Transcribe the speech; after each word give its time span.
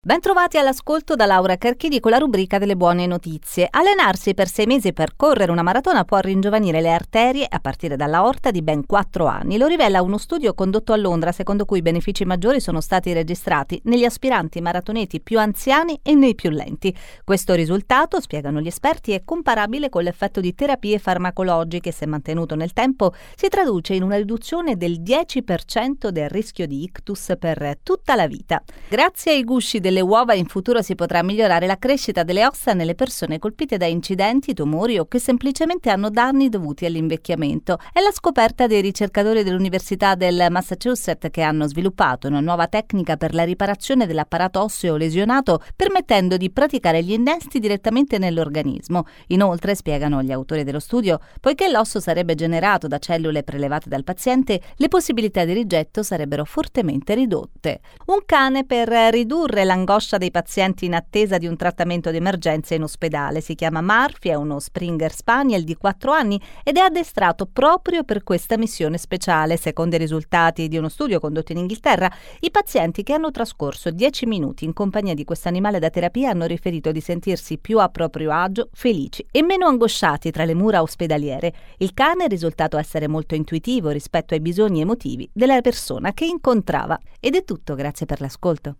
Bentrovati 0.00 0.56
all'ascolto 0.58 1.16
da 1.16 1.26
Laura 1.26 1.56
Carchidi 1.56 1.98
con 1.98 2.12
la 2.12 2.18
rubrica 2.18 2.58
delle 2.58 2.76
buone 2.76 3.04
notizie. 3.04 3.66
Allenarsi 3.68 4.32
per 4.32 4.48
sei 4.48 4.64
mesi 4.66 4.92
per 4.92 5.16
correre 5.16 5.50
una 5.50 5.64
maratona 5.64 6.04
può 6.04 6.18
ringiovanire 6.20 6.80
le 6.80 6.92
arterie 6.92 7.44
a 7.48 7.58
partire 7.58 7.96
dalla 7.96 8.24
orta 8.24 8.52
di 8.52 8.62
ben 8.62 8.86
quattro 8.86 9.26
anni. 9.26 9.58
Lo 9.58 9.66
rivela 9.66 10.00
uno 10.00 10.16
studio 10.16 10.54
condotto 10.54 10.92
a 10.92 10.96
Londra 10.96 11.32
secondo 11.32 11.64
cui 11.64 11.78
i 11.78 11.82
benefici 11.82 12.24
maggiori 12.24 12.60
sono 12.60 12.80
stati 12.80 13.12
registrati 13.12 13.80
negli 13.86 14.04
aspiranti 14.04 14.60
maratoneti 14.60 15.20
più 15.20 15.40
anziani 15.40 15.98
e 16.04 16.14
nei 16.14 16.36
più 16.36 16.50
lenti. 16.50 16.96
Questo 17.24 17.54
risultato, 17.54 18.20
spiegano 18.20 18.60
gli 18.60 18.68
esperti, 18.68 19.10
è 19.10 19.24
comparabile 19.24 19.88
con 19.88 20.04
l'effetto 20.04 20.40
di 20.40 20.54
terapie 20.54 21.00
farmacologiche 21.00 21.90
se 21.90 22.06
mantenuto 22.06 22.54
nel 22.54 22.72
tempo 22.72 23.12
si 23.34 23.48
traduce 23.48 23.94
in 23.94 24.04
una 24.04 24.16
riduzione 24.16 24.76
del 24.76 25.00
10% 25.00 26.10
del 26.10 26.28
rischio 26.30 26.68
di 26.68 26.84
ictus 26.84 27.32
per 27.36 27.78
tutta 27.82 28.14
la 28.14 28.28
vita. 28.28 28.62
Grazie 28.88 29.32
ai 29.32 29.42
gusci 29.42 29.80
delle 29.88 30.00
uova 30.02 30.34
in 30.34 30.44
futuro 30.44 30.82
si 30.82 30.94
potrà 30.94 31.22
migliorare 31.22 31.66
la 31.66 31.78
crescita 31.78 32.22
delle 32.22 32.46
ossa 32.46 32.74
nelle 32.74 32.94
persone 32.94 33.38
colpite 33.38 33.78
da 33.78 33.86
incidenti, 33.86 34.52
tumori 34.52 34.98
o 34.98 35.06
che 35.06 35.18
semplicemente 35.18 35.88
hanno 35.88 36.10
danni 36.10 36.50
dovuti 36.50 36.84
all'invecchiamento. 36.84 37.78
È 37.90 38.00
la 38.00 38.12
scoperta 38.12 38.66
dei 38.66 38.82
ricercatori 38.82 39.42
dell'Università 39.42 40.14
del 40.14 40.48
Massachusetts 40.50 41.28
che 41.30 41.40
hanno 41.40 41.66
sviluppato 41.66 42.28
una 42.28 42.40
nuova 42.40 42.66
tecnica 42.66 43.16
per 43.16 43.32
la 43.32 43.44
riparazione 43.44 44.06
dell'apparato 44.06 44.62
osseo 44.62 44.96
lesionato, 44.96 45.62
permettendo 45.74 46.36
di 46.36 46.50
praticare 46.50 47.02
gli 47.02 47.12
innesti 47.12 47.58
direttamente 47.58 48.18
nell'organismo. 48.18 49.06
Inoltre, 49.28 49.74
spiegano 49.74 50.22
gli 50.22 50.32
autori 50.32 50.64
dello 50.64 50.80
studio, 50.80 51.18
poiché 51.40 51.70
l'osso 51.70 51.98
sarebbe 51.98 52.34
generato 52.34 52.88
da 52.88 52.98
cellule 52.98 53.42
prelevate 53.42 53.88
dal 53.88 54.04
paziente, 54.04 54.60
le 54.76 54.88
possibilità 54.88 55.46
di 55.46 55.54
rigetto 55.54 56.02
sarebbero 56.02 56.44
fortemente 56.44 57.14
ridotte. 57.14 57.80
Un 58.06 58.18
cane 58.26 58.66
per 58.66 58.88
ridurre 58.88 59.64
la 59.64 59.76
l'angoscia 59.78 60.18
dei 60.18 60.32
pazienti 60.32 60.86
in 60.86 60.94
attesa 60.94 61.38
di 61.38 61.46
un 61.46 61.56
trattamento 61.56 62.10
di 62.10 62.16
emergenza 62.16 62.74
in 62.74 62.82
ospedale. 62.82 63.40
Si 63.40 63.54
chiama 63.54 63.80
Murphy, 63.80 64.30
è 64.30 64.34
uno 64.34 64.58
Springer 64.58 65.12
Spaniel 65.12 65.62
di 65.62 65.76
4 65.76 66.10
anni 66.10 66.40
ed 66.64 66.76
è 66.76 66.80
addestrato 66.80 67.46
proprio 67.46 68.02
per 68.02 68.24
questa 68.24 68.58
missione 68.58 68.98
speciale. 68.98 69.56
Secondo 69.56 69.94
i 69.94 69.98
risultati 69.98 70.66
di 70.66 70.76
uno 70.76 70.88
studio 70.88 71.20
condotto 71.20 71.52
in 71.52 71.58
Inghilterra, 71.58 72.10
i 72.40 72.50
pazienti 72.50 73.04
che 73.04 73.12
hanno 73.12 73.30
trascorso 73.30 73.90
10 73.90 74.26
minuti 74.26 74.64
in 74.64 74.72
compagnia 74.72 75.14
di 75.14 75.24
questo 75.24 75.48
animale 75.48 75.78
da 75.78 75.90
terapia 75.90 76.30
hanno 76.30 76.46
riferito 76.46 76.90
di 76.90 77.00
sentirsi 77.00 77.58
più 77.58 77.78
a 77.78 77.88
proprio 77.88 78.32
agio, 78.32 78.68
felici 78.72 79.24
e 79.30 79.42
meno 79.42 79.66
angosciati 79.66 80.30
tra 80.32 80.44
le 80.44 80.54
mura 80.54 80.82
ospedaliere. 80.82 81.52
Il 81.78 81.94
cane 81.94 82.24
è 82.24 82.28
risultato 82.28 82.78
essere 82.78 83.06
molto 83.06 83.36
intuitivo 83.36 83.90
rispetto 83.90 84.34
ai 84.34 84.40
bisogni 84.40 84.80
emotivi 84.80 85.28
della 85.32 85.60
persona 85.60 86.12
che 86.12 86.24
incontrava. 86.24 86.98
Ed 87.20 87.36
è 87.36 87.44
tutto, 87.44 87.74
grazie 87.74 88.06
per 88.06 88.20
l'ascolto. 88.20 88.76